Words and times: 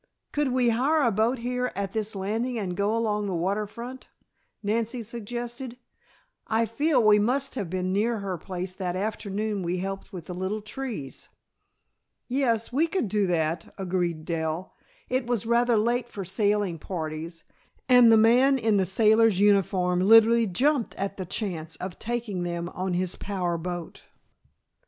"Could 0.31 0.47
we 0.51 0.69
hire 0.69 1.03
a 1.03 1.11
boat 1.11 1.37
here 1.37 1.71
at 1.75 1.91
this 1.91 2.15
landing 2.15 2.57
and 2.57 2.75
go 2.75 2.97
along 2.97 3.27
the 3.27 3.35
water 3.35 3.67
front?" 3.67 4.07
Nancy 4.63 5.03
suggested. 5.03 5.77
"I 6.47 6.65
feel 6.65 7.03
we 7.03 7.19
must 7.19 7.53
have 7.53 7.69
been 7.69 7.93
near 7.93 8.17
her 8.17 8.35
place 8.39 8.73
that 8.73 8.95
afternoon 8.95 9.61
we 9.61 9.77
helped 9.77 10.11
with 10.11 10.25
the 10.25 10.33
little 10.33 10.63
trees." 10.63 11.29
"Yes, 12.27 12.73
we 12.73 12.87
could 12.87 13.09
do 13.09 13.27
that," 13.27 13.75
agreed 13.77 14.25
Dell. 14.25 14.73
It 15.07 15.27
was 15.27 15.45
rather 15.45 15.77
late 15.77 16.09
for 16.09 16.25
sailing 16.25 16.79
parties, 16.79 17.43
and 17.87 18.11
the 18.11 18.17
man 18.17 18.57
in 18.57 18.77
the 18.77 18.87
sailor's 18.87 19.39
uniform 19.39 19.99
literally 19.99 20.47
jumped 20.47 20.95
at 20.95 21.17
the 21.17 21.27
chance 21.27 21.75
of 21.75 21.99
taking 21.99 22.41
them 22.41 22.69
on 22.69 22.93
his 22.93 23.15
power 23.17 23.55
boat. 23.55 24.05